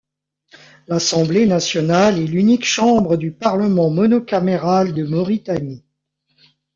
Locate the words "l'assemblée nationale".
0.87-2.17